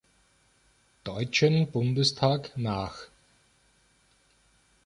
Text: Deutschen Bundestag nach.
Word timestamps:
Deutschen 1.03 1.67
Bundestag 1.71 2.57
nach. 2.57 2.97